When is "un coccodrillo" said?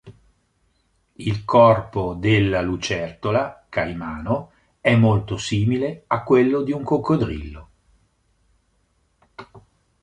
6.71-7.67